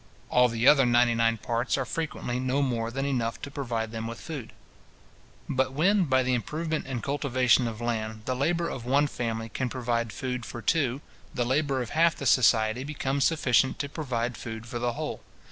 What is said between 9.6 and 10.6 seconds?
provide food for